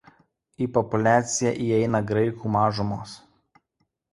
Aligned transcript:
Į 0.65 0.67
populiaciją 0.77 1.51
įeina 1.65 2.01
graikų 2.13 2.53
mažumos. 2.57 3.15